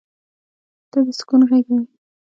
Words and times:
•ته 0.91 0.99
د 1.05 1.07
سکون 1.19 1.41
غېږه 1.49 1.75
یې. 1.81 1.85